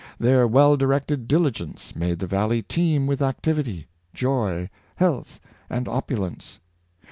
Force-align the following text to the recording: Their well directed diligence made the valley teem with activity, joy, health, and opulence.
Their 0.17 0.47
well 0.47 0.77
directed 0.77 1.27
diligence 1.27 1.95
made 1.95 2.17
the 2.17 2.25
valley 2.25 2.63
teem 2.63 3.05
with 3.05 3.21
activity, 3.21 3.85
joy, 4.15 4.67
health, 4.95 5.39
and 5.69 5.87
opulence. 5.87 6.59